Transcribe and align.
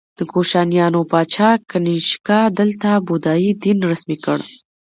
د 0.17 0.19
کوشانیانو 0.31 1.01
پاچا 1.11 1.49
کنیشکا 1.71 2.39
دلته 2.59 2.89
بودايي 3.07 3.51
دین 3.63 3.77
رسمي 3.91 4.17
کړ 4.25 4.39